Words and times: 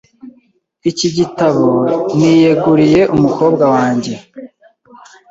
Iki 0.89 1.07
gitabo 1.17 1.67
niyeguriye 2.17 3.01
umukobwa 3.15 3.63
wanjye. 3.75 4.13